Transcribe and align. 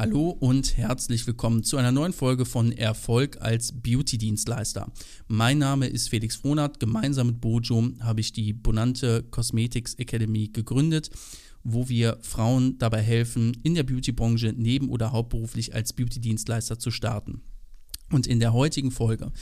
Hallo 0.00 0.30
und 0.30 0.78
herzlich 0.78 1.26
willkommen 1.26 1.62
zu 1.62 1.76
einer 1.76 1.92
neuen 1.92 2.14
Folge 2.14 2.46
von 2.46 2.72
Erfolg 2.72 3.36
als 3.42 3.70
Beauty-Dienstleister. 3.82 4.90
Mein 5.28 5.58
Name 5.58 5.88
ist 5.88 6.08
Felix 6.08 6.36
Frohnert. 6.36 6.80
Gemeinsam 6.80 7.26
mit 7.26 7.42
Bojo 7.42 7.90
habe 8.00 8.20
ich 8.20 8.32
die 8.32 8.54
Bonante 8.54 9.22
Cosmetics 9.30 9.96
Academy 9.96 10.48
gegründet, 10.48 11.10
wo 11.64 11.90
wir 11.90 12.16
Frauen 12.22 12.78
dabei 12.78 13.02
helfen, 13.02 13.54
in 13.62 13.74
der 13.74 13.82
Beauty-Branche 13.82 14.54
neben- 14.56 14.88
oder 14.88 15.12
hauptberuflich 15.12 15.74
als 15.74 15.92
Beauty-Dienstleister 15.92 16.78
zu 16.78 16.90
starten. 16.90 17.42
Und 18.10 18.26
in 18.26 18.40
der 18.40 18.54
heutigen 18.54 18.92
Folge 18.92 19.32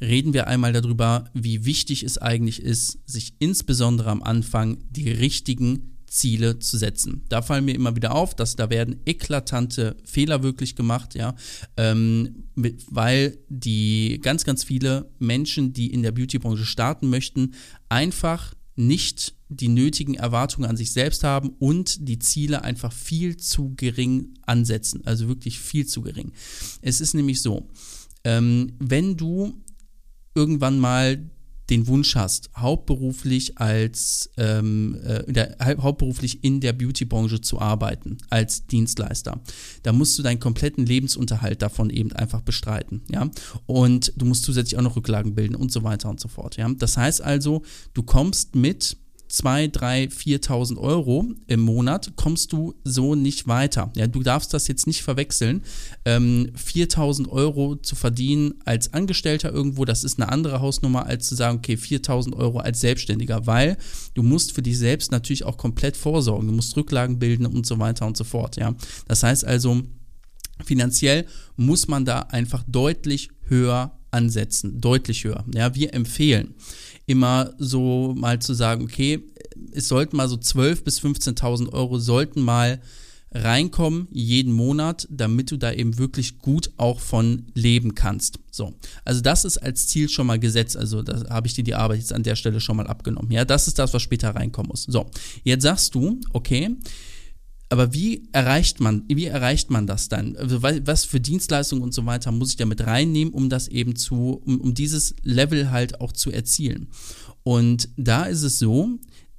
reden 0.00 0.32
wir 0.32 0.46
einmal 0.46 0.72
darüber, 0.72 1.28
wie 1.34 1.64
wichtig 1.64 2.04
es 2.04 2.18
eigentlich 2.18 2.62
ist, 2.62 3.00
sich 3.04 3.34
insbesondere 3.40 4.10
am 4.10 4.22
Anfang 4.22 4.78
die 4.90 5.10
richtigen 5.10 5.93
Ziele 6.14 6.60
zu 6.60 6.78
setzen. 6.78 7.24
Da 7.28 7.42
fallen 7.42 7.64
mir 7.64 7.74
immer 7.74 7.96
wieder 7.96 8.14
auf, 8.14 8.36
dass 8.36 8.54
da 8.54 8.70
werden 8.70 9.00
eklatante 9.04 9.96
Fehler 10.04 10.44
wirklich 10.44 10.76
gemacht, 10.76 11.16
ja, 11.16 11.34
ähm, 11.76 12.44
weil 12.54 13.38
die 13.48 14.20
ganz, 14.22 14.44
ganz 14.44 14.62
viele 14.62 15.10
Menschen, 15.18 15.72
die 15.72 15.92
in 15.92 16.02
der 16.04 16.12
Beautybranche 16.12 16.66
starten 16.66 17.10
möchten, 17.10 17.54
einfach 17.88 18.54
nicht 18.76 19.34
die 19.48 19.68
nötigen 19.68 20.14
Erwartungen 20.14 20.70
an 20.70 20.76
sich 20.76 20.92
selbst 20.92 21.24
haben 21.24 21.50
und 21.58 22.08
die 22.08 22.20
Ziele 22.20 22.62
einfach 22.62 22.92
viel 22.92 23.36
zu 23.36 23.74
gering 23.76 24.34
ansetzen. 24.42 25.02
Also 25.04 25.26
wirklich 25.26 25.58
viel 25.58 25.86
zu 25.86 26.02
gering. 26.02 26.32
Es 26.80 27.00
ist 27.00 27.14
nämlich 27.14 27.42
so, 27.42 27.68
ähm, 28.22 28.72
wenn 28.78 29.16
du 29.16 29.60
irgendwann 30.36 30.78
mal 30.78 31.28
den 31.70 31.86
Wunsch 31.86 32.14
hast, 32.14 32.50
hauptberuflich 32.56 33.58
als 33.58 34.30
ähm, 34.36 34.98
äh, 35.02 35.32
der, 35.32 35.56
hauptberuflich 35.60 36.44
in 36.44 36.60
der 36.60 36.72
Beautybranche 36.72 37.40
zu 37.40 37.60
arbeiten 37.60 38.18
als 38.30 38.66
Dienstleister, 38.66 39.40
da 39.82 39.92
musst 39.92 40.18
du 40.18 40.22
deinen 40.22 40.40
kompletten 40.40 40.84
Lebensunterhalt 40.84 41.62
davon 41.62 41.90
eben 41.90 42.12
einfach 42.12 42.42
bestreiten, 42.42 43.02
ja. 43.10 43.30
Und 43.66 44.12
du 44.16 44.26
musst 44.26 44.44
zusätzlich 44.44 44.78
auch 44.78 44.82
noch 44.82 44.96
Rücklagen 44.96 45.34
bilden 45.34 45.54
und 45.54 45.72
so 45.72 45.82
weiter 45.82 46.10
und 46.10 46.20
so 46.20 46.28
fort, 46.28 46.56
ja. 46.56 46.68
Das 46.74 46.96
heißt 46.96 47.22
also, 47.22 47.62
du 47.94 48.02
kommst 48.02 48.54
mit 48.54 48.96
2, 49.34 49.66
3, 49.66 50.04
4.000 50.04 50.78
Euro 50.78 51.26
im 51.48 51.60
Monat 51.60 52.12
kommst 52.14 52.52
du 52.52 52.76
so 52.84 53.16
nicht 53.16 53.48
weiter. 53.48 53.90
Ja, 53.96 54.06
du 54.06 54.22
darfst 54.22 54.54
das 54.54 54.68
jetzt 54.68 54.86
nicht 54.86 55.02
verwechseln. 55.02 55.64
Ähm, 56.04 56.52
4.000 56.56 57.28
Euro 57.30 57.74
zu 57.74 57.96
verdienen 57.96 58.54
als 58.64 58.94
Angestellter 58.94 59.52
irgendwo, 59.52 59.84
das 59.84 60.04
ist 60.04 60.20
eine 60.20 60.30
andere 60.30 60.60
Hausnummer, 60.60 61.06
als 61.06 61.26
zu 61.26 61.34
sagen, 61.34 61.58
okay, 61.58 61.74
4.000 61.74 62.36
Euro 62.36 62.58
als 62.58 62.80
Selbstständiger, 62.80 63.44
weil 63.44 63.76
du 64.14 64.22
musst 64.22 64.52
für 64.52 64.62
dich 64.62 64.78
selbst 64.78 65.10
natürlich 65.10 65.44
auch 65.44 65.56
komplett 65.56 65.96
vorsorgen. 65.96 66.46
Du 66.46 66.54
musst 66.54 66.76
Rücklagen 66.76 67.18
bilden 67.18 67.46
und 67.46 67.66
so 67.66 67.80
weiter 67.80 68.06
und 68.06 68.16
so 68.16 68.22
fort. 68.22 68.54
Ja, 68.56 68.76
das 69.08 69.24
heißt 69.24 69.44
also, 69.44 69.82
finanziell 70.64 71.26
muss 71.56 71.88
man 71.88 72.04
da 72.04 72.20
einfach 72.20 72.62
deutlich 72.68 73.30
höher 73.48 73.98
ansetzen, 74.12 74.80
deutlich 74.80 75.24
höher. 75.24 75.44
Ja, 75.52 75.74
wir 75.74 75.92
empfehlen 75.92 76.54
immer 77.06 77.52
so 77.58 78.14
mal 78.16 78.40
zu 78.40 78.54
sagen, 78.54 78.84
okay, 78.84 79.22
es 79.72 79.88
sollten 79.88 80.16
mal 80.16 80.28
so 80.28 80.36
12.000 80.36 80.84
bis 80.84 81.00
15.000 81.00 81.72
Euro 81.72 81.98
sollten 81.98 82.42
mal 82.42 82.80
reinkommen 83.34 84.06
jeden 84.12 84.52
Monat, 84.52 85.08
damit 85.10 85.50
du 85.50 85.56
da 85.56 85.72
eben 85.72 85.98
wirklich 85.98 86.38
gut 86.38 86.70
auch 86.76 87.00
von 87.00 87.46
leben 87.54 87.94
kannst. 87.96 88.38
So, 88.50 88.74
also 89.04 89.20
das 89.20 89.44
ist 89.44 89.58
als 89.58 89.88
Ziel 89.88 90.08
schon 90.08 90.28
mal 90.28 90.38
gesetzt. 90.38 90.76
Also 90.76 91.02
da 91.02 91.28
habe 91.28 91.48
ich 91.48 91.54
dir 91.54 91.64
die 91.64 91.74
Arbeit 91.74 91.98
jetzt 91.98 92.12
an 92.12 92.22
der 92.22 92.36
Stelle 92.36 92.60
schon 92.60 92.76
mal 92.76 92.86
abgenommen. 92.86 93.32
Ja, 93.32 93.44
das 93.44 93.66
ist 93.66 93.78
das, 93.78 93.92
was 93.92 94.02
später 94.02 94.30
reinkommen 94.30 94.68
muss. 94.68 94.84
So, 94.84 95.10
jetzt 95.42 95.62
sagst 95.62 95.94
du, 95.96 96.20
okay, 96.32 96.76
aber 97.74 97.92
wie 97.92 98.28
erreicht 98.30 98.78
man, 98.78 99.02
wie 99.08 99.24
erreicht 99.24 99.68
man 99.68 99.88
das 99.88 100.08
dann? 100.08 100.36
Also 100.36 100.62
was 100.62 101.04
für 101.04 101.18
Dienstleistungen 101.18 101.82
und 101.82 101.92
so 101.92 102.06
weiter 102.06 102.30
muss 102.30 102.50
ich 102.50 102.56
damit 102.56 102.86
reinnehmen, 102.86 103.34
um 103.34 103.48
das 103.48 103.66
eben 103.66 103.96
zu, 103.96 104.40
um, 104.44 104.60
um 104.60 104.74
dieses 104.74 105.16
Level 105.24 105.72
halt 105.72 106.00
auch 106.00 106.12
zu 106.12 106.30
erzielen? 106.30 106.86
Und 107.42 107.88
da 107.96 108.26
ist 108.26 108.44
es 108.44 108.60
so, 108.60 108.90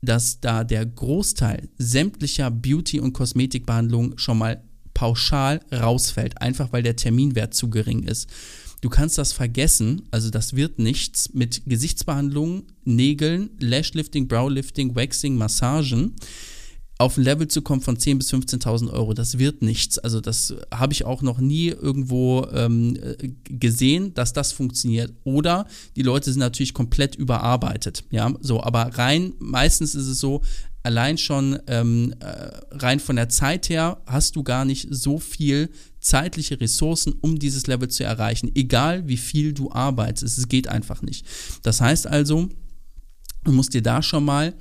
dass 0.01 0.41
da 0.41 0.66
der 0.66 0.85
Großteil 0.85 1.69
sämtlicher 1.78 2.51
Beauty- 2.51 3.00
und 3.00 3.13
Kosmetikbehandlungen 3.13 4.18
schon 4.18 4.40
mal 4.40 4.62
pauschal 4.94 5.62
rausfällt, 5.72 6.41
einfach 6.41 6.74
weil 6.74 6.84
der 6.84 6.97
Terminwert 6.97 7.53
zu 7.53 7.69
gering 7.69 8.03
ist. 8.03 8.28
Du 8.81 8.90
kannst 8.90 9.18
das 9.18 9.31
vergessen, 9.31 10.01
also 10.12 10.29
das 10.29 10.57
wird 10.57 10.78
nichts 10.78 11.34
mit 11.34 11.62
Gesichtsbehandlungen, 11.68 12.63
Nägeln, 12.84 13.51
Lashlifting, 13.62 14.28
Browlifting, 14.28 14.94
Waxing, 14.94 15.38
Massagen 15.38 16.16
auf 16.97 17.17
ein 17.17 17.23
Level 17.23 17.47
zu 17.47 17.61
kommen 17.61 17.81
von 17.81 17.97
10.000 17.97 18.17
bis 18.17 18.33
15.000 18.33 18.91
Euro, 18.91 19.13
das 19.13 19.38
wird 19.38 19.61
nichts. 19.61 20.00
Also 20.00 20.22
das 20.22 20.53
habe 20.73 20.94
ich 20.94 21.03
auch 21.03 21.22
noch 21.22 21.39
nie 21.39 21.67
irgendwo 21.67 22.47
ähm, 22.53 22.97
gesehen, 23.44 24.13
dass 24.13 24.31
das 24.31 24.53
funktioniert. 24.53 25.13
Oder 25.25 25.67
die 25.97 26.03
Leute 26.03 26.31
sind 26.31 26.39
natürlich 26.39 26.73
komplett 26.73 27.16
überarbeitet. 27.16 28.06
Ja, 28.11 28.33
so, 28.39 28.63
aber 28.63 28.97
rein, 28.97 29.33
meistens 29.39 29.94
ist 29.94 30.07
es 30.07 30.19
so, 30.19 30.41
allein 30.83 31.17
schon 31.17 31.59
ähm, 31.67 32.13
äh, 32.19 32.51
rein 32.72 33.00
von 33.00 33.17
der 33.17 33.27
Zeit 33.27 33.69
her 33.69 34.01
hast 34.06 34.35
du 34.35 34.44
gar 34.44 34.63
nicht 34.63 34.88
so 34.91 35.19
viel 35.19 35.69
zeitliche 36.00 36.62
Ressourcen, 36.62 37.16
um 37.22 37.39
dieses 37.39 37.67
Level 37.67 37.89
zu 37.89 38.03
erreichen. 38.03 38.51
Egal 38.53 39.07
wie 39.07 39.17
viel 39.17 39.51
du 39.51 39.72
arbeitest, 39.72 40.38
es 40.38 40.47
geht 40.47 40.67
einfach 40.67 41.01
nicht. 41.01 41.25
Das 41.63 41.81
heißt 41.81 42.07
also, 42.07 42.47
du 43.44 43.51
musst 43.51 43.73
dir 43.73 43.81
da 43.81 44.01
schon 44.01 44.23
mal 44.23 44.53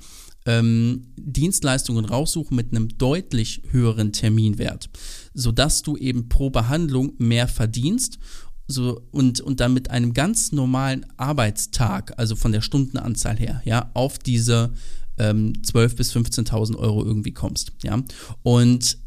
ähm, 0.45 1.13
Dienstleistungen 1.17 2.05
raussuchen 2.05 2.55
mit 2.55 2.71
einem 2.71 2.89
deutlich 2.97 3.63
höheren 3.69 4.13
Terminwert, 4.13 4.89
sodass 5.33 5.81
du 5.81 5.97
eben 5.97 6.29
pro 6.29 6.49
Behandlung 6.49 7.13
mehr 7.17 7.47
verdienst 7.47 8.19
so 8.67 9.01
und, 9.11 9.41
und 9.41 9.59
dann 9.59 9.73
mit 9.73 9.91
einem 9.91 10.13
ganz 10.13 10.51
normalen 10.51 11.05
Arbeitstag, 11.17 12.13
also 12.17 12.35
von 12.35 12.51
der 12.51 12.61
Stundenanzahl 12.61 13.37
her, 13.37 13.61
ja, 13.63 13.91
auf 13.93 14.17
diese 14.17 14.73
ähm, 15.17 15.53
12.000 15.61 15.95
bis 15.95 16.15
15.000 16.15 16.75
Euro 16.77 17.05
irgendwie 17.05 17.33
kommst, 17.33 17.73
ja. 17.83 18.01
Und 18.43 18.97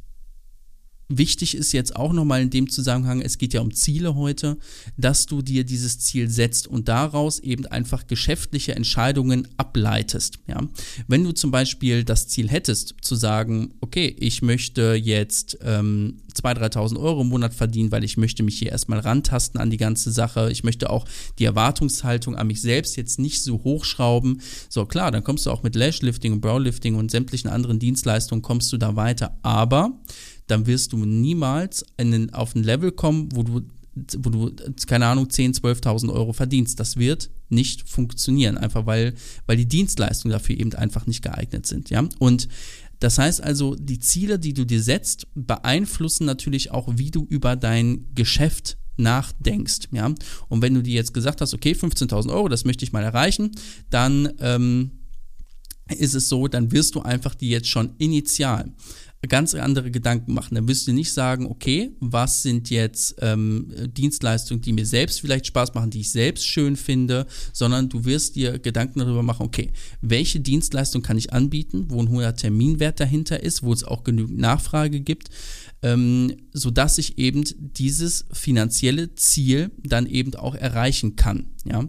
Wichtig 1.08 1.54
ist 1.54 1.72
jetzt 1.72 1.96
auch 1.96 2.12
nochmal 2.12 2.42
in 2.42 2.50
dem 2.50 2.68
Zusammenhang, 2.68 3.22
es 3.22 3.38
geht 3.38 3.54
ja 3.54 3.62
um 3.62 3.72
Ziele 3.72 4.14
heute, 4.14 4.58
dass 4.98 5.24
du 5.24 5.40
dir 5.40 5.64
dieses 5.64 5.98
Ziel 5.98 6.28
setzt 6.28 6.68
und 6.68 6.88
daraus 6.88 7.38
eben 7.38 7.64
einfach 7.66 8.06
geschäftliche 8.06 8.74
Entscheidungen 8.74 9.48
ableitest. 9.56 10.38
Ja? 10.46 10.60
Wenn 11.06 11.24
du 11.24 11.32
zum 11.32 11.50
Beispiel 11.50 12.04
das 12.04 12.28
Ziel 12.28 12.50
hättest, 12.50 12.96
zu 13.00 13.14
sagen, 13.14 13.74
okay, 13.80 14.14
ich 14.18 14.42
möchte 14.42 14.94
jetzt 14.94 15.58
ähm, 15.62 16.18
2.000, 16.34 16.74
3.000 16.74 17.00
Euro 17.00 17.22
im 17.22 17.28
Monat 17.28 17.54
verdienen, 17.54 17.90
weil 17.90 18.04
ich 18.04 18.16
möchte 18.16 18.42
mich 18.42 18.58
hier 18.58 18.70
erstmal 18.70 18.98
rantasten 18.98 19.60
an 19.60 19.70
die 19.70 19.76
ganze 19.76 20.12
Sache. 20.12 20.50
Ich 20.50 20.62
möchte 20.62 20.90
auch 20.90 21.06
die 21.38 21.44
Erwartungshaltung 21.44 22.36
an 22.36 22.46
mich 22.46 22.60
selbst 22.60 22.96
jetzt 22.96 23.18
nicht 23.18 23.42
so 23.42 23.64
hochschrauben. 23.64 24.40
So 24.68 24.84
klar, 24.84 25.10
dann 25.10 25.24
kommst 25.24 25.46
du 25.46 25.50
auch 25.50 25.62
mit 25.62 25.74
Lashlifting 25.74 26.34
und 26.34 26.40
Browlifting 26.40 26.96
und 26.96 27.10
sämtlichen 27.10 27.50
anderen 27.50 27.78
Dienstleistungen 27.78 28.42
kommst 28.42 28.72
du 28.72 28.76
da 28.76 28.94
weiter. 28.94 29.38
Aber 29.42 29.98
dann 30.48 30.66
wirst 30.66 30.92
du 30.92 31.04
niemals 31.04 31.84
einen, 31.96 32.32
auf 32.34 32.54
ein 32.54 32.64
Level 32.64 32.90
kommen, 32.90 33.28
wo 33.32 33.42
du, 33.42 33.62
wo 34.18 34.30
du, 34.30 34.52
keine 34.86 35.06
Ahnung, 35.06 35.26
10.000, 35.26 35.60
12.000 35.60 36.12
Euro 36.12 36.32
verdienst. 36.32 36.80
Das 36.80 36.96
wird 36.96 37.30
nicht 37.48 37.88
funktionieren, 37.88 38.58
einfach 38.58 38.86
weil, 38.86 39.14
weil 39.46 39.56
die 39.56 39.66
Dienstleistungen 39.66 40.32
dafür 40.32 40.58
eben 40.58 40.74
einfach 40.74 41.06
nicht 41.06 41.22
geeignet 41.22 41.66
sind. 41.66 41.90
Ja? 41.90 42.08
Und 42.18 42.48
das 43.00 43.18
heißt 43.18 43.42
also, 43.42 43.76
die 43.76 44.00
Ziele, 44.00 44.38
die 44.38 44.54
du 44.54 44.64
dir 44.64 44.82
setzt, 44.82 45.28
beeinflussen 45.34 46.24
natürlich 46.24 46.72
auch, 46.72 46.88
wie 46.96 47.10
du 47.10 47.24
über 47.28 47.54
dein 47.54 48.06
Geschäft 48.14 48.76
nachdenkst, 48.96 49.88
ja. 49.92 50.12
Und 50.48 50.62
wenn 50.62 50.74
du 50.74 50.82
dir 50.82 50.94
jetzt 50.94 51.14
gesagt 51.14 51.40
hast, 51.40 51.54
okay, 51.54 51.72
15.000 51.72 52.32
Euro, 52.32 52.48
das 52.48 52.64
möchte 52.64 52.84
ich 52.84 52.92
mal 52.92 53.04
erreichen, 53.04 53.52
dann 53.90 54.32
ähm, 54.40 54.90
ist 55.96 56.14
es 56.14 56.28
so, 56.28 56.48
dann 56.48 56.72
wirst 56.72 56.96
du 56.96 57.02
einfach 57.02 57.36
die 57.36 57.48
jetzt 57.48 57.68
schon 57.68 57.94
initial 57.98 58.72
ganz 59.26 59.54
andere 59.54 59.90
Gedanken 59.90 60.32
machen. 60.32 60.54
Dann 60.54 60.68
wirst 60.68 60.86
du 60.86 60.92
nicht 60.92 61.12
sagen, 61.12 61.46
okay, 61.46 61.90
was 61.98 62.42
sind 62.42 62.70
jetzt 62.70 63.16
ähm, 63.20 63.72
Dienstleistungen, 63.96 64.60
die 64.60 64.72
mir 64.72 64.86
selbst 64.86 65.20
vielleicht 65.20 65.46
Spaß 65.46 65.74
machen, 65.74 65.90
die 65.90 66.00
ich 66.00 66.12
selbst 66.12 66.46
schön 66.46 66.76
finde, 66.76 67.26
sondern 67.52 67.88
du 67.88 68.04
wirst 68.04 68.36
dir 68.36 68.60
Gedanken 68.60 69.00
darüber 69.00 69.24
machen, 69.24 69.44
okay, 69.44 69.72
welche 70.00 70.38
Dienstleistung 70.38 71.02
kann 71.02 71.18
ich 71.18 71.32
anbieten, 71.32 71.86
wo 71.88 72.00
ein 72.00 72.10
hoher 72.10 72.36
Terminwert 72.36 73.00
dahinter 73.00 73.42
ist, 73.42 73.64
wo 73.64 73.72
es 73.72 73.82
auch 73.82 74.04
genügend 74.04 74.38
Nachfrage 74.38 75.00
gibt, 75.00 75.30
ähm, 75.82 76.36
sodass 76.52 76.98
ich 76.98 77.18
eben 77.18 77.44
dieses 77.58 78.24
finanzielle 78.32 79.16
Ziel 79.16 79.72
dann 79.82 80.06
eben 80.06 80.34
auch 80.36 80.54
erreichen 80.54 81.16
kann. 81.16 81.48
Ja? 81.64 81.88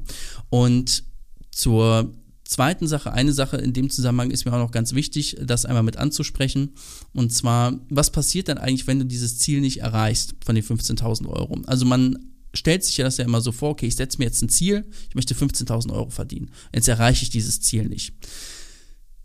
Und 0.49 1.03
zur 1.51 2.13
zweiten 2.49 2.87
Sache, 2.87 3.13
eine 3.13 3.31
Sache 3.31 3.57
in 3.57 3.73
dem 3.73 3.89
Zusammenhang 3.91 4.31
ist 4.31 4.45
mir 4.45 4.53
auch 4.53 4.57
noch 4.57 4.71
ganz 4.71 4.93
wichtig, 4.93 5.37
das 5.39 5.65
einmal 5.65 5.83
mit 5.83 5.97
anzusprechen. 5.97 6.73
Und 7.13 7.31
zwar, 7.31 7.79
was 7.89 8.11
passiert 8.11 8.47
dann 8.47 8.57
eigentlich, 8.57 8.87
wenn 8.87 8.99
du 8.99 9.05
dieses 9.05 9.37
Ziel 9.37 9.61
nicht 9.61 9.81
erreichst 9.81 10.33
von 10.43 10.55
den 10.55 10.63
15.000 10.63 11.27
Euro? 11.27 11.61
Also 11.67 11.85
man 11.85 12.17
stellt 12.55 12.83
sich 12.83 12.97
ja 12.97 13.05
das 13.05 13.17
ja 13.17 13.25
immer 13.25 13.41
so 13.41 13.51
vor, 13.51 13.69
okay, 13.69 13.85
ich 13.85 13.95
setze 13.95 14.17
mir 14.17 14.25
jetzt 14.25 14.41
ein 14.41 14.49
Ziel, 14.49 14.89
ich 15.09 15.15
möchte 15.15 15.35
15.000 15.35 15.93
Euro 15.93 16.09
verdienen. 16.09 16.49
Jetzt 16.73 16.87
erreiche 16.87 17.21
ich 17.21 17.29
dieses 17.29 17.61
Ziel 17.61 17.87
nicht. 17.87 18.13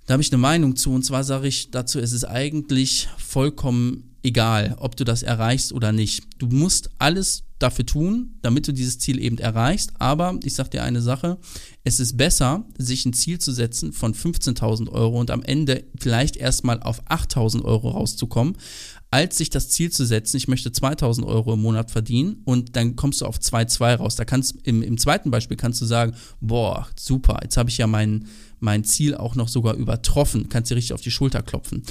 Da 0.06 0.12
habe 0.12 0.22
ich 0.22 0.30
eine 0.30 0.38
Meinung 0.38 0.76
zu 0.76 0.92
und 0.92 1.02
zwar 1.02 1.24
sage 1.24 1.48
ich 1.48 1.70
dazu, 1.70 1.98
es 1.98 2.12
ist 2.12 2.24
eigentlich 2.24 3.08
vollkommen 3.16 4.13
egal, 4.24 4.76
ob 4.78 4.96
du 4.96 5.04
das 5.04 5.22
erreichst 5.22 5.72
oder 5.72 5.92
nicht. 5.92 6.24
Du 6.38 6.46
musst 6.46 6.90
alles 6.98 7.44
dafür 7.58 7.86
tun, 7.86 8.36
damit 8.42 8.66
du 8.66 8.72
dieses 8.72 8.98
Ziel 8.98 9.20
eben 9.20 9.38
erreichst. 9.38 9.92
Aber 9.98 10.38
ich 10.42 10.54
sage 10.54 10.70
dir 10.70 10.82
eine 10.82 11.00
Sache, 11.00 11.38
es 11.84 12.00
ist 12.00 12.16
besser, 12.16 12.64
sich 12.76 13.06
ein 13.06 13.12
Ziel 13.12 13.38
zu 13.38 13.52
setzen 13.52 13.92
von 13.92 14.14
15.000 14.14 14.90
Euro 14.90 15.20
und 15.20 15.30
am 15.30 15.42
Ende 15.42 15.84
vielleicht 15.98 16.36
erstmal 16.36 16.82
auf 16.82 17.02
8.000 17.06 17.64
Euro 17.64 17.90
rauszukommen, 17.90 18.56
als 19.10 19.38
sich 19.38 19.48
das 19.48 19.68
Ziel 19.68 19.92
zu 19.92 20.04
setzen, 20.04 20.36
ich 20.38 20.48
möchte 20.48 20.70
2.000 20.70 21.24
Euro 21.24 21.52
im 21.54 21.62
Monat 21.62 21.92
verdienen 21.92 22.42
und 22.44 22.74
dann 22.74 22.96
kommst 22.96 23.20
du 23.20 23.26
auf 23.26 23.38
2,2 23.38 23.94
raus. 23.94 24.16
Da 24.16 24.24
kannst 24.24 24.56
im, 24.64 24.82
im 24.82 24.98
zweiten 24.98 25.30
Beispiel 25.30 25.56
kannst 25.56 25.80
du 25.80 25.86
sagen, 25.86 26.16
boah, 26.40 26.88
super, 26.98 27.38
jetzt 27.42 27.56
habe 27.56 27.70
ich 27.70 27.78
ja 27.78 27.86
mein, 27.86 28.26
mein 28.58 28.82
Ziel 28.82 29.14
auch 29.14 29.36
noch 29.36 29.46
sogar 29.46 29.74
übertroffen, 29.74 30.48
kannst 30.48 30.72
dir 30.72 30.76
richtig 30.76 30.94
auf 30.94 31.00
die 31.00 31.12
Schulter 31.12 31.42
klopfen 31.42 31.84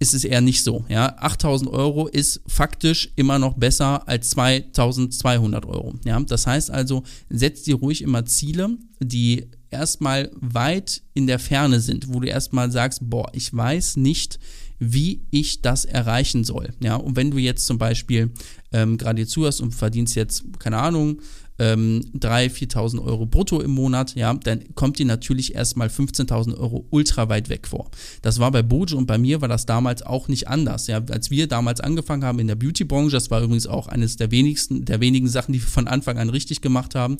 ist 0.00 0.14
es 0.14 0.24
eher 0.24 0.40
nicht 0.40 0.64
so. 0.64 0.84
Ja, 0.88 1.14
8000 1.18 1.70
Euro 1.70 2.08
ist 2.08 2.40
faktisch 2.46 3.12
immer 3.16 3.38
noch 3.38 3.54
besser 3.54 4.08
als 4.08 4.30
2200 4.30 5.66
Euro. 5.66 5.94
Ja, 6.04 6.18
das 6.18 6.46
heißt 6.46 6.70
also, 6.70 7.04
setzt 7.28 7.66
dir 7.66 7.76
ruhig 7.76 8.02
immer 8.02 8.24
Ziele, 8.24 8.78
die 8.98 9.46
erstmal 9.70 10.30
weit 10.34 11.02
in 11.12 11.26
der 11.26 11.38
Ferne 11.38 11.80
sind, 11.80 12.12
wo 12.12 12.20
du 12.20 12.28
erstmal 12.28 12.72
sagst, 12.72 13.00
boah, 13.08 13.28
ich 13.34 13.54
weiß 13.54 13.96
nicht, 13.96 14.38
wie 14.78 15.20
ich 15.30 15.60
das 15.60 15.84
erreichen 15.84 16.44
soll. 16.44 16.70
Ja, 16.80 16.96
und 16.96 17.14
wenn 17.16 17.30
du 17.30 17.36
jetzt 17.36 17.66
zum 17.66 17.76
Beispiel 17.76 18.30
ähm, 18.72 18.98
gerade 18.98 19.26
zuhörst 19.26 19.60
und 19.60 19.74
verdienst 19.74 20.14
jetzt, 20.14 20.44
keine 20.58 20.78
Ahnung, 20.78 21.20
ähm, 21.60 22.00
3.000, 22.14 22.72
4.000 22.72 23.04
Euro 23.04 23.26
brutto 23.26 23.60
im 23.60 23.72
Monat, 23.72 24.14
ja, 24.14 24.32
dann 24.32 24.74
kommt 24.74 24.98
dir 24.98 25.04
natürlich 25.04 25.54
erstmal 25.54 25.88
15.000 25.88 26.56
Euro 26.58 26.86
ultra 26.88 27.28
weit 27.28 27.50
weg 27.50 27.68
vor. 27.68 27.90
Das 28.22 28.40
war 28.40 28.50
bei 28.50 28.62
Bojo 28.62 28.96
und 28.96 29.06
bei 29.06 29.18
mir 29.18 29.42
war 29.42 29.48
das 29.48 29.66
damals 29.66 30.02
auch 30.02 30.28
nicht 30.28 30.48
anders. 30.48 30.86
Ja, 30.86 31.02
als 31.10 31.30
wir 31.30 31.46
damals 31.48 31.80
angefangen 31.80 32.24
haben 32.24 32.38
in 32.38 32.46
der 32.46 32.54
Beauty-Branche, 32.54 33.12
das 33.12 33.30
war 33.30 33.42
übrigens 33.42 33.66
auch 33.66 33.88
eines 33.88 34.16
der 34.16 34.30
wenigsten, 34.30 34.86
der 34.86 35.00
wenigen 35.00 35.28
Sachen, 35.28 35.52
die 35.52 35.60
wir 35.60 35.68
von 35.68 35.86
Anfang 35.86 36.16
an 36.16 36.30
richtig 36.30 36.62
gemacht 36.62 36.94
haben, 36.94 37.18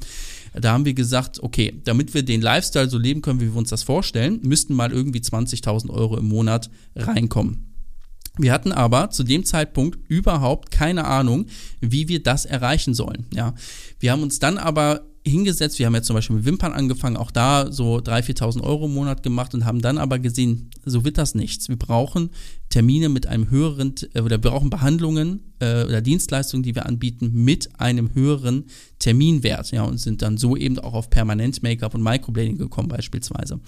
da 0.55 0.73
haben 0.73 0.87
wir 0.87 0.95
gesagt, 0.95 1.43
okay, 1.43 1.79
damit 1.85 2.15
wir 2.15 2.23
den 2.23 2.41
Lifestyle 2.41 2.89
so 2.89 2.97
leben 2.97 3.21
können, 3.21 3.41
wie 3.41 3.53
wir 3.53 3.57
uns 3.57 3.69
das 3.69 3.83
vorstellen, 3.83 4.41
müssten 4.43 4.75
mal 4.75 4.91
irgendwie 4.91 5.21
20.000 5.21 5.91
Euro 5.91 6.17
im 6.17 6.27
Monat 6.27 6.71
reinkommen. 6.97 7.70
Wir 8.43 8.53
hatten 8.53 8.73
aber 8.73 9.11
zu 9.11 9.23
dem 9.23 9.45
Zeitpunkt 9.45 9.99
überhaupt 10.09 10.71
keine 10.71 11.05
Ahnung, 11.05 11.47
wie 11.81 12.09
wir 12.09 12.23
das 12.23 12.45
erreichen 12.45 12.95
sollen. 12.95 13.27
Ja, 13.35 13.55
wir 13.99 14.13
haben 14.13 14.23
uns 14.23 14.39
dann 14.39 14.59
aber 14.59 15.03
hingesetzt, 15.27 15.79
wir 15.79 15.87
haben 15.87 15.95
jetzt 15.95 16.07
zum 16.07 16.17
Beispiel 16.17 16.37
mit 16.37 16.47
Wimpern 16.47 16.73
angefangen, 16.73 17.17
auch 17.17 17.31
da 17.31 17.71
so 17.71 17.99
3.000, 17.99 18.39
4.000 18.39 18.63
Euro 18.63 18.87
im 18.87 18.95
Monat 18.95 19.23
gemacht 19.23 19.55
und 19.55 19.67
haben 19.67 19.83
dann 19.83 19.99
aber 19.99 20.19
gesehen, 20.19 20.71
so 20.85 21.05
wird 21.05 21.19
das 21.19 21.35
nichts. 21.35 21.69
Wir 21.69 21.77
brauchen 21.77 22.31
Termine 22.71 23.09
mit 23.09 23.27
einem 23.27 23.51
höheren, 23.51 23.95
äh, 24.15 24.21
oder 24.21 24.43
wir 24.43 24.51
brauchen 24.51 24.71
Behandlungen 24.71 25.53
äh, 25.59 25.85
oder 25.85 26.01
Dienstleistungen, 26.01 26.63
die 26.63 26.75
wir 26.75 26.87
anbieten, 26.87 27.45
mit 27.45 27.81
einem 27.81 28.15
höheren 28.15 28.65
Terminwert. 28.99 29.71
Ja, 29.73 29.85
und 29.85 29.99
sind 29.99 30.23
dann 30.23 30.39
so 30.39 30.57
eben 30.57 30.79
auch 30.79 30.95
auf 30.95 31.11
Permanent 31.11 31.63
Make-up 31.63 31.95
und 31.95 32.03
Microblading 32.03 32.57
gekommen 32.57 32.89
beispielsweise. 32.89 33.61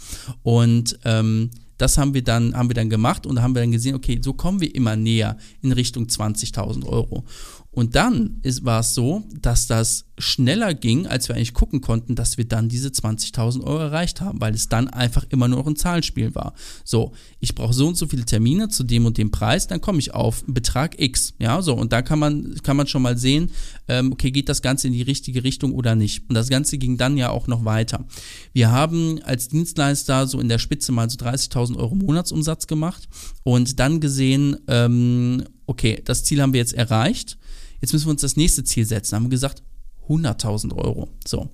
Und 0.43 0.99
ähm, 1.05 1.51
das 1.83 1.99
haben 1.99 2.15
wir 2.15 2.23
dann, 2.23 2.57
haben 2.57 2.71
wir 2.71 2.75
dann 2.75 2.89
gemacht 2.89 3.27
und 3.27 3.43
haben 3.43 3.57
wir 3.57 3.63
dann 3.63 3.73
gesehen, 3.73 3.97
okay, 3.97 4.21
so 4.23 4.33
kommen 4.33 4.61
wir 4.61 4.73
immer 4.73 4.95
näher 4.95 5.37
in 5.63 5.73
Richtung 5.73 6.05
20.000 6.05 6.87
Euro. 6.87 7.25
Und 7.73 7.97
dann 7.97 8.37
ist, 8.43 8.67
war 8.67 8.81
es 8.81 8.95
so, 8.95 9.23
dass 9.41 9.67
das 9.67 10.05
schneller 10.19 10.75
ging, 10.75 11.07
als 11.07 11.29
wir 11.29 11.37
eigentlich 11.37 11.55
gucken 11.55 11.81
konnten, 11.81 12.15
dass 12.15 12.37
wir 12.37 12.45
dann 12.45 12.69
diese 12.69 12.91
20.000 12.91 13.65
Euro 13.65 13.79
erreicht 13.79 14.21
haben, 14.21 14.43
weil 14.43 14.55
es 14.55 14.69
dann 14.69 14.89
einfach 14.89 15.25
immer 15.31 15.49
nur 15.49 15.61
noch 15.61 15.67
ein 15.67 15.77
Zahlenspiel 15.77 16.35
war. 16.35 16.53
So, 16.85 17.13
ich 17.41 17.55
brauche 17.55 17.73
so 17.73 17.89
und 17.89 17.97
so 17.97 18.07
viele 18.07 18.27
Termine 18.27 18.69
zu 18.69 18.85
dem 18.85 19.07
und 19.07 19.17
dem 19.17 19.31
Preis, 19.31 19.69
dann 19.69 19.81
komme 19.81 20.01
ich 20.01 20.13
auf 20.13 20.45
Betrag 20.47 21.01
X. 21.01 21.33
Ja, 21.39 21.63
so, 21.63 21.75
und 21.75 21.95
da 21.95 22.03
kann 22.03 22.19
man, 22.19 22.55
kann 22.63 22.77
man 22.77 22.87
schon 22.87 23.01
mal 23.01 23.17
sehen, 23.17 23.51
ähm, 23.89 24.13
okay, 24.13 24.31
geht 24.31 24.51
das 24.51 24.61
Ganze 24.61 24.89
in 24.89 24.93
die 24.93 25.03
richtige 25.03 25.43
Richtung 25.43 25.73
oder 25.73 25.95
nicht. 25.95 26.29
Und 26.29 26.35
das 26.35 26.51
Ganze 26.51 26.77
ging 26.77 26.99
dann 26.99 27.17
ja 27.17 27.31
auch 27.31 27.47
noch 27.47 27.65
weiter. 27.65 28.05
Wir 28.53 28.71
haben 28.71 29.19
als 29.23 29.49
Dienstleister 29.49 30.27
so 30.27 30.41
in 30.41 30.51
der 30.51 30.59
Spitze 30.59 30.93
mal 30.93 31.09
so 31.09 31.17
30.000 31.17 31.79
Euro 31.79 31.95
Monatsumsatz 31.95 32.67
gemacht 32.67 33.09
und 33.45 33.81
dann 33.81 34.01
gesehen, 34.01 34.59
ähm, 34.69 35.45
okay, 35.65 36.03
das 36.05 36.25
Ziel 36.25 36.43
haben 36.43 36.53
wir 36.53 36.61
jetzt 36.61 36.75
erreicht 36.75 37.39
Jetzt 37.83 37.93
müssen 37.93 38.07
wir 38.07 38.13
uns 38.13 38.23
das 38.23 38.37
nächste 38.37 38.65
Ziel 38.65 38.87
setzen. 38.87 39.17
Haben 39.17 39.25
wir 39.25 39.31
gesagt, 39.31 39.63
100.000 40.09 40.75
Euro. 40.75 41.09
So. 41.27 41.51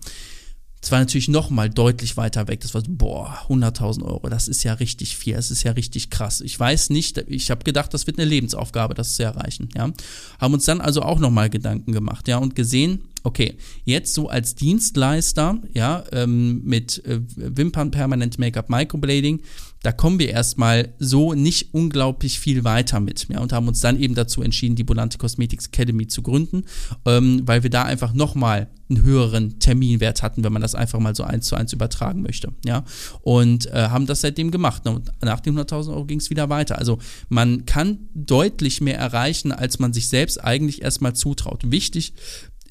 Das 0.80 0.92
war 0.92 1.00
natürlich 1.00 1.28
nochmal 1.28 1.69
deutlich 1.70 2.16
weiter 2.16 2.46
weg. 2.46 2.60
Das 2.60 2.72
war 2.72 2.82
so, 2.82 2.86
boah, 2.90 3.36
100.000 3.48 4.04
Euro, 4.04 4.28
das 4.28 4.46
ist 4.46 4.62
ja 4.62 4.75
richtig 4.75 5.16
viel, 5.16 5.34
das 5.34 5.50
ist 5.50 5.64
ja 5.64 5.72
richtig 5.72 6.08
krass. 6.08 6.40
Ich 6.40 6.58
weiß 6.58 6.90
nicht, 6.90 7.19
ich 7.26 7.50
habe 7.50 7.64
gedacht, 7.64 7.92
das 7.92 8.06
wird 8.06 8.19
eine 8.19 8.28
Lebensaufgabe, 8.28 8.94
das 8.94 9.16
zu 9.16 9.25
erreichen. 9.25 9.70
Ja, 9.75 9.90
haben 10.38 10.54
uns 10.54 10.66
dann 10.66 10.80
also 10.80 11.02
auch 11.02 11.19
nochmal 11.19 11.50
Gedanken 11.50 11.92
gemacht, 11.92 12.28
ja, 12.28 12.38
und 12.38 12.54
gesehen, 12.54 13.02
okay, 13.28 13.58
jetzt 13.84 14.14
so 14.14 14.28
als 14.28 14.54
Dienstleister, 14.54 15.58
ja, 15.75 16.02
ähm, 16.12 16.62
mit 16.64 17.04
äh, 17.04 17.20
Wimpern, 17.36 17.90
Permanent 17.90 18.38
Make-up, 18.38 18.70
Microblading, 18.70 19.42
da 19.82 19.92
kommen 19.92 20.19
wir 20.19 20.30
erstmal 20.30 20.94
so 20.98 21.34
nicht 21.34 21.72
unglaublich 21.72 22.40
viel 22.40 22.64
weiter 22.64 23.00
mit. 23.00 23.28
Ja, 23.28 23.40
und 23.40 23.52
haben 23.52 23.69
uns 23.69 23.80
dann 23.80 24.00
eben 24.00 24.14
dazu 24.14 24.43
entschieden, 24.43 24.76
die 24.76 24.82
Bolante 24.82 25.19
Cosmetics 25.19 25.67
Academy 25.67 26.08
zu 26.08 26.22
gründen, 26.22 26.64
ähm, 27.05 27.43
weil 27.44 27.62
wir 27.62 27.70
da 27.70 27.84
einfach 27.84 28.12
nochmal 28.12 28.69
einen 28.88 29.03
höheren 29.03 29.58
Terminwert 29.60 30.22
hatten, 30.22 30.43
wenn 30.43 30.53
man 30.53 30.62
das 30.62 30.74
einfach 30.74 30.98
mal 30.98 31.14
so 31.14 31.22
eins 31.22 31.46
zu 31.46 31.55
eins 31.55 31.72
übertragen 31.72 32.22
möchte. 32.22 32.53
Ja, 32.64 32.84
und 33.20 33.67
äh, 33.67 33.88
haben 33.91 34.06
das 34.06 34.22
seitdem 34.22 34.50
gemacht. 34.50 34.86
Und 34.88 35.12
nach 35.22 35.41
den 35.41 35.56
100.000 35.56 35.91
Euro 35.91 36.06
ging 36.06 36.19
es 36.19 36.31
wieder 36.31 36.48
weiter. 36.48 36.79
Also 36.79 36.98
man 37.29 37.67
kann 37.67 38.08
deutlich 38.14 38.81
mehr 38.81 38.98
erreichen, 38.98 39.53
als 39.53 39.79
man 39.79 39.93
sich 39.93 40.08
selbst 40.08 40.43
eigentlich 40.43 40.82
erstmal 40.82 41.14
zutraut. 41.14 41.70
Wichtig 41.70 42.14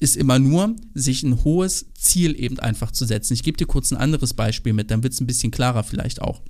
ist 0.00 0.16
immer 0.16 0.38
nur, 0.38 0.76
sich 0.94 1.22
ein 1.22 1.44
hohes 1.44 1.86
Ziel 1.94 2.38
eben 2.40 2.58
einfach 2.58 2.92
zu 2.92 3.04
setzen. 3.04 3.34
Ich 3.34 3.42
gebe 3.42 3.56
dir 3.56 3.66
kurz 3.66 3.90
ein 3.90 3.96
anderes 3.96 4.34
Beispiel 4.34 4.72
mit, 4.72 4.90
dann 4.90 5.02
wird 5.02 5.12
es 5.12 5.20
ein 5.20 5.26
bisschen 5.26 5.50
klarer 5.50 5.82
vielleicht 5.82 6.22
auch. 6.22 6.42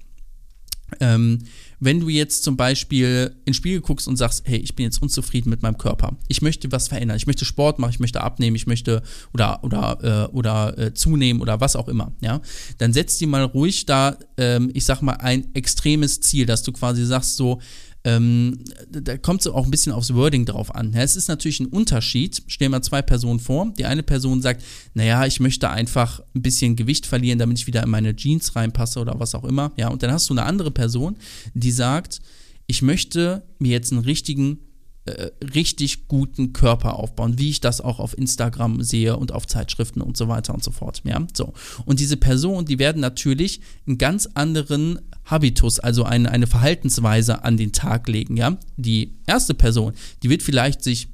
Ähm, 1.00 1.40
wenn 1.81 2.00
du 2.00 2.09
jetzt 2.09 2.45
zum 2.45 2.57
Beispiel 2.57 3.37
ins 3.45 3.57
Spiegel 3.57 3.81
guckst 3.81 4.09
und 4.09 4.17
sagst, 4.17 4.43
hey, 4.47 4.59
ich 4.59 4.75
bin 4.75 4.85
jetzt 4.85 5.02
unzufrieden 5.02 5.50
mit 5.50 5.62
meinem 5.62 5.76
Körper, 5.76 6.17
ich 6.28 6.40
möchte 6.40 6.73
was 6.73 6.88
verändern, 6.88 7.17
ich 7.17 7.26
möchte 7.26 7.45
Sport 7.45 7.78
machen, 7.78 7.90
ich 7.90 8.00
möchte 8.00 8.23
abnehmen, 8.23 8.57
ich 8.57 8.67
möchte 8.67 9.02
oder 9.35 9.62
oder 9.62 10.28
äh, 10.31 10.35
oder 10.35 10.78
äh, 10.78 10.95
zunehmen 10.95 11.43
oder 11.43 11.61
was 11.61 11.76
auch 11.76 11.88
immer, 11.88 12.12
ja, 12.21 12.40
dann 12.78 12.93
setz 12.93 13.19
dir 13.19 13.28
mal 13.28 13.45
ruhig 13.45 13.85
da, 13.85 14.17
ähm, 14.38 14.71
ich 14.73 14.87
sag 14.87 15.02
mal 15.02 15.14
ein 15.14 15.55
extremes 15.55 16.21
Ziel, 16.21 16.47
dass 16.47 16.62
du 16.62 16.73
quasi 16.73 17.05
sagst 17.05 17.37
so, 17.37 17.61
ähm, 18.05 18.64
da 18.90 19.19
kommt 19.19 19.40
es 19.40 19.47
auch 19.49 19.64
ein 19.64 19.71
bisschen 19.71 19.93
aufs 19.93 20.14
Wording 20.14 20.47
drauf 20.47 20.75
an. 20.75 20.95
Es 20.95 21.17
ist 21.17 21.28
natürlich 21.28 21.61
ein 21.61 21.67
Unterschied. 21.67 22.43
Stell 22.47 22.69
mal 22.69 22.83
zwei 22.83 23.02
Personen 23.02 23.40
vor. 23.40 23.73
Die 23.76 23.85
eine 23.87 24.02
Person 24.02 24.40
sagt, 24.40 24.62
naja, 24.95 25.26
ich 25.26 25.40
möchte 25.40 25.69
einfach 25.71 26.21
ein 26.35 26.43
bisschen 26.43 26.76
Gewicht 26.76 27.07
verlieren, 27.07 27.38
damit 27.38 27.59
ich 27.59 27.67
wieder 27.67 27.83
in 27.83 27.90
meine 27.90 28.14
Jeans 28.14 28.55
reinpasse 28.55 29.00
oder 29.00 29.19
was 29.19 29.35
auch 29.35 29.45
immer. 29.45 29.73
Ja, 29.76 29.88
und 29.88 30.02
dann 30.02 30.12
hast 30.12 30.28
du 30.31 30.35
eine 30.35 30.45
andere 30.45 30.71
Person, 30.71 31.17
die 31.55 31.73
sagt, 31.73 32.21
ich 32.67 32.83
möchte 32.83 33.43
mir 33.59 33.73
jetzt 33.73 33.93
einen 33.93 34.02
richtigen 34.02 34.61
äh, 35.09 35.31
richtig 35.55 36.07
guten 36.09 36.52
Körper 36.52 36.97
aufbauen, 36.97 37.38
wie 37.38 37.50
ich 37.50 37.61
das 37.61 37.81
auch 37.81 37.99
auf 37.99 38.17
Instagram 38.17 38.83
sehe 38.83 39.17
und 39.17 39.33
auf 39.33 39.47
Zeitschriften 39.47 40.02
und 40.02 40.17
so 40.17 40.28
weiter 40.28 40.52
und 40.52 40.62
so 40.62 40.71
fort. 40.71 41.02
Ja, 41.05 41.26
so. 41.35 41.55
Und 41.87 42.00
diese 42.00 42.17
Personen, 42.17 42.67
die 42.67 42.78
werden 42.78 43.00
natürlich 43.00 43.61
einen 43.87 43.97
ganz 43.97 44.28
anderen 44.35 44.99
Habitus, 45.28 45.78
also 45.78 46.04
eine, 46.04 46.30
eine 46.30 46.47
Verhaltensweise 46.47 47.44
an 47.44 47.56
den 47.56 47.73
Tag 47.73 48.08
legen. 48.08 48.37
Ja, 48.37 48.58
die 48.76 49.14
erste 49.26 49.54
Person, 49.54 49.92
die 50.23 50.30
wird 50.30 50.42
vielleicht 50.42 50.82
sich 50.82 51.08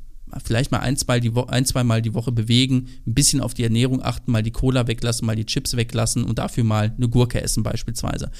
vielleicht 0.44 0.72
mal 0.72 0.80
ein, 0.80 0.96
zwei, 0.96 1.20
die 1.20 1.32
ein, 1.48 1.64
zwei 1.64 1.84
Mal 1.84 2.02
die 2.02 2.14
Woche 2.14 2.32
bewegen, 2.32 2.88
ein 3.06 3.14
bisschen 3.14 3.40
auf 3.40 3.54
die 3.54 3.62
Ernährung 3.62 4.02
achten, 4.02 4.32
mal 4.32 4.42
die 4.42 4.50
Cola 4.50 4.86
weglassen, 4.86 5.26
mal 5.26 5.36
die 5.36 5.46
Chips 5.46 5.76
weglassen 5.76 6.24
und 6.24 6.38
dafür 6.38 6.64
mal 6.64 6.92
eine 6.96 7.08
Gurke 7.08 7.40
essen 7.40 7.62
beispielsweise. 7.62 8.30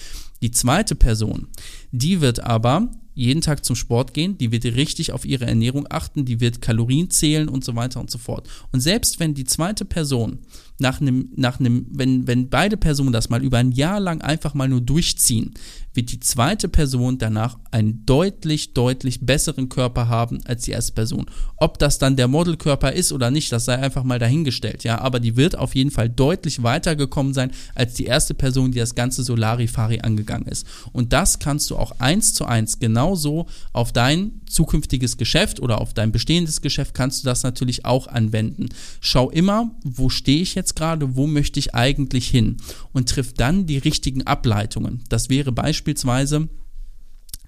Die 0.43 0.51
zweite 0.51 0.95
Person, 0.95 1.49
die 1.93 2.21
wird 2.21 2.41
aber 2.41 2.91
jeden 3.15 3.43
Tag 3.43 3.65
zum 3.65 3.77
Sport 3.77 4.13
gehen, 4.13 4.39
die 4.39 4.51
wird 4.51 4.65
richtig 4.65 5.13
auf 5.13 5.25
ihre 5.25 5.47
Ernährung 5.47 5.87
achten, 5.89 6.25
die 6.25 6.41
wird 6.41 6.61
Kalorien 6.61 7.11
zählen 7.11 7.49
und 7.49 7.65
so 7.65 7.77
weiter 7.77 8.01
und 8.01 8.11
so 8.11 8.19
fort. 8.19 8.49
Und 8.73 8.81
selbst 8.81 9.21
wenn 9.21 9.35
die 9.35 9.45
zweite 9.45 9.85
Person 9.85 10.41
nach 10.79 11.01
einem, 11.01 11.29
nach 11.37 11.61
einem, 11.61 11.87
wenn, 11.91 12.27
wenn 12.27 12.49
beide 12.49 12.77
Personen 12.77 13.13
das 13.13 13.29
mal 13.29 13.45
über 13.45 13.59
ein 13.59 13.73
Jahr 13.73 14.01
lang 14.01 14.21
einfach 14.23 14.55
mal 14.55 14.69
nur 14.69 14.81
durchziehen, 14.81 15.55
wird 15.95 16.11
die 16.11 16.21
zweite 16.21 16.69
Person 16.69 17.19
danach 17.19 17.57
einen 17.71 18.05
deutlich, 18.05 18.75
deutlich 18.75 19.21
besseren 19.21 19.69
Körper 19.69 20.09
haben 20.09 20.41
als 20.45 20.65
die 20.65 20.73
erste 20.73 20.93
Person. 20.93 21.27
Ob 21.57 21.79
das 21.79 21.99
dann 21.99 22.17
der 22.17 22.29
Modelkörper 22.29 22.93
ist 22.93 23.13
oder 23.13 23.31
nicht, 23.31 23.53
das 23.53 23.65
sei 23.65 23.79
einfach 23.79 24.03
mal 24.03 24.19
dahingestellt, 24.19 24.83
ja, 24.83 25.01
aber 25.01 25.21
die 25.21 25.37
wird 25.37 25.57
auf 25.57 25.75
jeden 25.75 25.93
Fall 25.93 26.09
deutlich 26.09 26.63
weitergekommen 26.63 27.33
sein 27.33 27.53
als 27.75 27.95
die 27.95 28.07
erste 28.07 28.35
Person, 28.35 28.73
die 28.73 28.81
das 28.81 28.97
ganze 28.97 29.23
Solarifari 29.23 30.01
angegangen 30.01 30.49
ist. 30.49 30.67
Und 30.93 31.13
das 31.13 31.39
kannst 31.39 31.71
du 31.71 31.77
auch 31.77 31.93
eins 32.01 32.35
zu 32.35 32.45
eins 32.45 32.81
genauso 32.81 33.47
auf 33.73 33.93
dein 33.93 34.41
zukünftiges 34.47 35.17
Geschäft 35.17 35.61
oder 35.61 35.81
auf 35.81 35.95
dein 35.95 36.13
bestehendes 36.13 36.61
Geschäft 36.61 36.95
kannst 36.95 37.23
du 37.23 37.27
das 37.27 37.43
natürlich 37.43 37.85
auch 37.85 38.07
anwenden. 38.07 38.69
Schau 39.01 39.31
immer, 39.31 39.71
wo 39.85 40.09
stehe 40.09 40.43
ich 40.43 40.55
jetzt 40.55 40.64
gerade, 40.73 41.17
wo 41.17 41.27
möchte 41.27 41.59
ich 41.59 41.75
eigentlich 41.75 42.29
hin 42.29 42.57
und 42.93 43.11
triff 43.11 43.35
dann 43.35 43.67
die 43.67 43.79
richtigen 43.79 44.23
Ableitungen. 44.23 45.05
Das 45.11 45.29
wäre 45.29 45.53
beispielsweise 45.53 46.49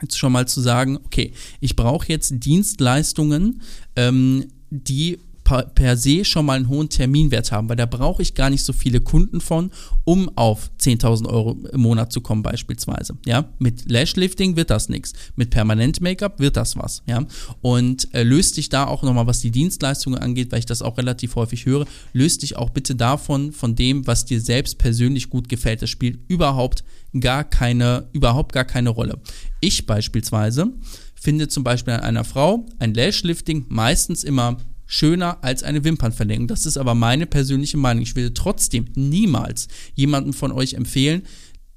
jetzt 0.02 0.18
schon 0.18 0.32
mal 0.32 0.46
zu 0.46 0.60
sagen, 0.60 0.98
okay, 1.04 1.32
ich 1.60 1.76
brauche 1.76 2.08
jetzt 2.08 2.44
Dienstleistungen, 2.44 3.62
ähm, 3.96 4.46
die 4.70 5.18
per 5.46 5.96
se 5.96 6.24
schon 6.24 6.46
mal 6.46 6.54
einen 6.54 6.68
hohen 6.68 6.88
Terminwert 6.88 7.52
haben, 7.52 7.68
weil 7.68 7.76
da 7.76 7.86
brauche 7.86 8.20
ich 8.20 8.34
gar 8.34 8.50
nicht 8.50 8.64
so 8.64 8.72
viele 8.72 9.00
Kunden 9.00 9.40
von, 9.40 9.70
um 10.04 10.28
auf 10.36 10.70
10.000 10.80 11.28
Euro 11.28 11.56
im 11.72 11.80
Monat 11.80 12.12
zu 12.12 12.20
kommen 12.20 12.42
beispielsweise. 12.42 13.16
Ja, 13.24 13.48
mit 13.58 13.88
Lashlifting 13.88 14.56
wird 14.56 14.70
das 14.70 14.88
nichts, 14.88 15.12
mit 15.36 15.50
Permanent 15.50 16.00
Make-up 16.00 16.40
wird 16.40 16.56
das 16.56 16.76
was. 16.76 17.02
Ja, 17.06 17.24
und 17.60 18.12
äh, 18.12 18.24
löst 18.24 18.56
dich 18.56 18.68
da 18.68 18.86
auch 18.86 19.02
nochmal, 19.02 19.26
was 19.26 19.40
die 19.40 19.52
Dienstleistungen 19.52 20.18
angeht, 20.18 20.50
weil 20.50 20.58
ich 20.58 20.66
das 20.66 20.82
auch 20.82 20.98
relativ 20.98 21.36
häufig 21.36 21.64
höre, 21.64 21.86
löst 22.12 22.42
dich 22.42 22.56
auch 22.56 22.70
bitte 22.70 22.96
davon, 22.96 23.52
von 23.52 23.76
dem, 23.76 24.06
was 24.06 24.24
dir 24.24 24.40
selbst 24.40 24.78
persönlich 24.78 25.30
gut 25.30 25.48
gefällt. 25.48 25.82
Das 25.82 25.90
spielt 25.90 26.18
überhaupt 26.28 26.82
gar 27.20 27.44
keine, 27.44 28.08
überhaupt 28.12 28.52
gar 28.52 28.64
keine 28.64 28.90
Rolle. 28.90 29.20
Ich 29.60 29.86
beispielsweise 29.86 30.72
finde 31.14 31.48
zum 31.48 31.64
Beispiel 31.64 31.94
an 31.94 32.00
einer 32.00 32.24
Frau 32.24 32.66
ein 32.78 32.94
Lashlifting 32.94 33.66
meistens 33.68 34.24
immer 34.24 34.58
schöner 34.86 35.42
als 35.42 35.62
eine 35.62 35.84
Wimpernverlängerung. 35.84 36.48
Das 36.48 36.66
ist 36.66 36.76
aber 36.76 36.94
meine 36.94 37.26
persönliche 37.26 37.76
Meinung. 37.76 38.02
Ich 38.02 38.16
würde 38.16 38.34
trotzdem 38.34 38.86
niemals 38.94 39.68
jemandem 39.94 40.32
von 40.32 40.52
euch 40.52 40.74
empfehlen, 40.74 41.22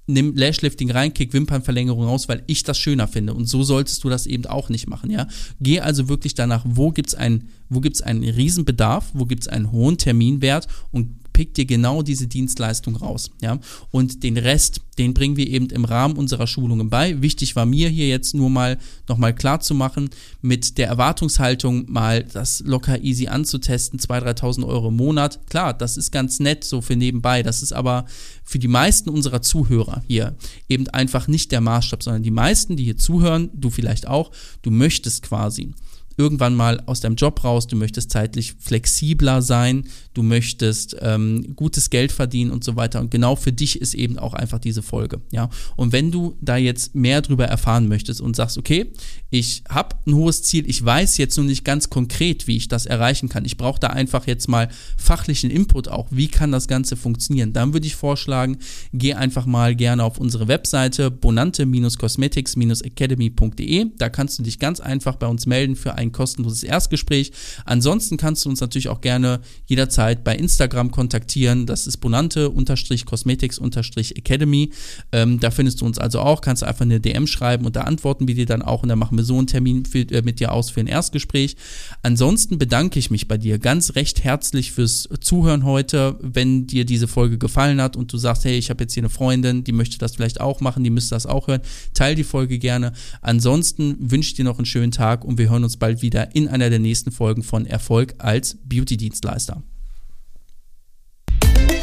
nimm 0.10 0.36
Lashlifting 0.36 0.92
rein, 0.92 1.14
kick 1.14 1.34
Wimpernverlängerung 1.34 2.04
raus, 2.04 2.28
weil 2.28 2.44
ich 2.48 2.64
das 2.64 2.78
schöner 2.78 3.08
finde. 3.08 3.34
Und 3.34 3.46
so 3.46 3.64
solltest 3.64 4.04
du 4.04 4.10
das 4.10 4.26
eben 4.26 4.46
auch 4.48 4.70
nicht 4.70 4.88
machen, 4.88 5.12
ja. 5.12 5.28
Geh 5.62 5.80
also 5.80 6.10
wirklich 6.10 6.34
danach, 6.36 6.66
wo 6.68 6.92
gibt's 6.92 7.16
ein, 7.16 7.50
wo 7.70 7.80
gibt's 7.80 8.02
einen 8.02 8.24
Riesenbedarf, 8.24 9.12
wo 9.14 9.26
gibt's 9.26 9.48
einen 9.48 9.72
hohen 9.72 9.98
Terminwert 9.98 10.68
und 10.92 11.19
pick 11.40 11.54
dir 11.54 11.66
genau 11.66 12.02
diese 12.02 12.28
Dienstleistung 12.28 12.98
raus. 12.98 13.32
Ja? 13.42 13.60
Und 13.92 14.24
den 14.24 14.38
Rest, 14.38 14.82
den 14.98 15.14
bringen 15.14 15.38
wir 15.38 15.48
eben 15.48 15.70
im 15.70 15.86
Rahmen 15.86 16.18
unserer 16.18 16.48
Schulungen 16.48 16.90
bei. 16.90 17.22
Wichtig 17.22 17.56
war 17.56 17.66
mir 17.66 17.88
hier 17.88 18.10
jetzt 18.10 18.36
nur 18.36 18.50
mal 18.50 18.78
nochmal 19.08 19.34
klar 19.34 19.62
zu 19.62 19.74
machen, 19.74 20.10
mit 20.42 20.78
der 20.78 20.90
Erwartungshaltung 20.90 21.90
mal 21.90 22.26
das 22.26 22.62
locker 22.66 23.02
easy 23.02 23.28
anzutesten, 23.28 24.02
2.000, 24.02 24.38
3.000 24.38 24.68
Euro 24.68 24.90
im 24.90 24.98
Monat. 24.98 25.40
Klar, 25.50 25.74
das 25.74 25.96
ist 25.96 26.12
ganz 26.12 26.42
nett 26.42 26.66
so 26.66 26.82
für 26.82 26.98
nebenbei. 26.98 27.42
Das 27.42 27.64
ist 27.64 27.72
aber 27.72 28.04
für 28.44 28.60
die 28.60 28.68
meisten 28.68 29.10
unserer 29.10 29.42
Zuhörer 29.42 30.04
hier 30.06 30.36
eben 30.68 30.90
einfach 30.90 31.30
nicht 31.30 31.54
der 31.54 31.62
Maßstab, 31.62 32.04
sondern 32.04 32.24
die 32.24 32.32
meisten, 32.32 32.76
die 32.76 32.84
hier 32.84 32.98
zuhören, 32.98 33.50
du 33.54 33.70
vielleicht 33.70 34.10
auch, 34.10 34.32
du 34.62 34.72
möchtest 34.72 35.24
quasi 35.24 35.72
irgendwann 36.20 36.54
mal 36.54 36.84
aus 36.86 37.00
deinem 37.00 37.16
Job 37.16 37.46
raus, 37.46 37.66
du 37.66 37.78
möchtest 37.78 38.12
zeitlich 38.12 38.56
flexibler 38.60 39.42
sein, 39.42 39.86
du 40.14 40.22
möchtest 40.22 40.98
ähm, 41.00 41.56
gutes 41.56 41.90
Geld 41.90 42.12
verdienen 42.12 42.52
und 42.52 42.66
so 42.66 42.76
weiter. 42.76 43.00
Und 43.00 43.10
genau 43.10 43.38
für 43.38 43.54
dich 43.54 43.80
ist 43.80 43.94
eben 43.94 44.20
auch 44.20 44.34
einfach 44.34 44.60
diese 44.60 44.82
Folge. 44.82 45.22
Ja? 45.32 45.50
Und 45.78 45.94
wenn 45.94 46.12
du 46.12 46.36
da 46.42 46.58
jetzt 46.58 46.94
mehr 46.94 47.22
drüber 47.22 47.46
erfahren 47.46 47.88
möchtest 47.88 48.20
und 48.20 48.36
sagst, 48.36 48.58
okay, 48.58 48.92
ich 49.30 49.64
habe 49.70 49.96
ein 50.06 50.14
hohes 50.14 50.44
Ziel, 50.44 50.70
ich 50.70 50.84
weiß 50.84 51.18
jetzt 51.18 51.38
nur 51.38 51.46
nicht 51.46 51.64
ganz 51.64 51.90
konkret, 51.90 52.48
wie 52.48 52.58
ich 52.58 52.68
das 52.68 52.86
erreichen 52.86 53.30
kann. 53.30 53.46
Ich 53.46 53.56
brauche 53.56 53.80
da 53.80 53.88
einfach 53.88 54.28
jetzt 54.28 54.50
mal 54.50 54.68
fachlichen 54.98 55.50
Input 55.50 55.88
auch. 55.88 56.08
Wie 56.12 56.28
kann 56.28 56.52
das 56.52 56.68
Ganze 56.68 56.98
funktionieren? 56.98 57.54
Dann 57.54 57.72
würde 57.72 57.88
ich 57.88 57.96
vorschlagen, 57.96 58.58
geh 58.92 59.14
einfach 59.14 59.46
mal 59.46 59.74
gerne 59.74 60.04
auf 60.04 60.18
unsere 60.18 60.50
Webseite 60.50 61.12
bonante-cosmetics-academy.de. 61.12 63.86
Da 63.98 64.10
kannst 64.10 64.40
du 64.40 64.44
dich 64.44 64.60
ganz 64.60 64.82
einfach 64.82 65.16
bei 65.16 65.28
uns 65.28 65.46
melden 65.46 65.78
für 65.78 65.96
ein 65.96 66.09
kostenloses 66.12 66.64
Erstgespräch. 66.64 67.32
Ansonsten 67.66 68.18
kannst 68.18 68.46
du 68.46 68.50
uns 68.50 68.62
natürlich 68.62 68.90
auch 68.90 69.02
gerne 69.02 69.40
jederzeit 69.68 70.24
bei 70.24 70.36
Instagram 70.36 70.92
kontaktieren. 70.92 71.66
Das 71.66 71.88
ist 71.88 71.98
bonante-cosmetics-academy. 71.98 74.70
Ähm, 75.12 75.40
da 75.40 75.50
findest 75.52 75.82
du 75.82 75.86
uns 75.86 75.98
also 75.98 76.20
auch. 76.20 76.42
Kannst 76.42 76.64
einfach 76.64 76.86
eine 76.86 77.00
DM 77.00 77.28
schreiben 77.28 77.66
und 77.66 77.76
da 77.76 77.82
antworten 77.82 78.28
wir 78.28 78.36
dir 78.36 78.46
dann 78.46 78.62
auch 78.62 78.84
und 78.84 78.90
dann 78.90 79.00
machen 79.00 79.18
wir 79.18 79.24
so 79.24 79.38
einen 79.38 79.48
Termin 79.48 79.86
für, 79.86 80.00
äh, 80.00 80.22
mit 80.22 80.40
dir 80.40 80.52
aus 80.52 80.70
für 80.70 80.80
ein 80.80 80.88
Erstgespräch. 80.88 81.56
Ansonsten 82.04 82.58
bedanke 82.58 83.00
ich 83.00 83.12
mich 83.12 83.28
bei 83.28 83.38
dir 83.38 83.60
ganz 83.60 83.96
recht 83.96 84.24
herzlich 84.24 84.72
fürs 84.72 85.10
Zuhören 85.22 85.66
heute. 85.66 86.18
Wenn 86.22 86.68
dir 86.68 86.86
diese 86.86 87.08
Folge 87.08 87.38
gefallen 87.38 87.82
hat 87.82 87.96
und 87.96 88.12
du 88.14 88.18
sagst, 88.18 88.46
hey, 88.46 88.58
ich 88.58 88.70
habe 88.70 88.84
jetzt 88.84 88.94
hier 88.94 89.02
eine 89.02 89.10
Freundin, 89.10 89.64
die 89.64 89.72
möchte 89.72 89.98
das 89.98 90.16
vielleicht 90.16 90.42
auch 90.42 90.62
machen, 90.62 90.84
die 90.84 90.90
müsste 90.90 91.16
das 91.16 91.26
auch 91.26 91.48
hören, 91.48 91.62
teil 91.94 92.16
die 92.16 92.24
Folge 92.24 92.60
gerne. 92.60 92.94
Ansonsten 93.22 93.96
wünsche 94.00 94.30
ich 94.30 94.34
dir 94.36 94.46
noch 94.46 94.58
einen 94.58 94.66
schönen 94.66 94.92
Tag 94.92 95.26
und 95.26 95.38
wir 95.38 95.50
hören 95.50 95.64
uns 95.64 95.78
wieder 96.02 96.36
in 96.36 96.48
einer 96.48 96.70
der 96.70 96.80
nächsten 96.80 97.12
Folgen 97.12 97.44
von 97.44 97.66
Erfolg 97.66 98.16
als 98.18 98.58
Beauty-Dienstleister. 98.64 99.64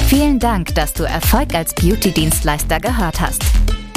Vielen 0.07 0.39
Dank, 0.39 0.75
dass 0.75 0.93
du 0.93 1.03
Erfolg 1.03 1.55
als 1.55 1.75
Beauty-Dienstleister 1.75 2.79
gehört 2.81 3.21
hast. 3.21 3.45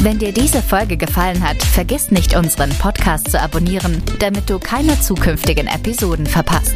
Wenn 0.01 0.17
dir 0.17 0.31
diese 0.31 0.61
Folge 0.61 0.97
gefallen 0.97 1.43
hat, 1.43 1.61
vergiss 1.61 2.09
nicht, 2.09 2.35
unseren 2.35 2.69
Podcast 2.71 3.29
zu 3.29 3.39
abonnieren, 3.39 4.01
damit 4.19 4.49
du 4.49 4.57
keine 4.57 4.99
zukünftigen 4.99 5.67
Episoden 5.67 6.25
verpasst. 6.25 6.75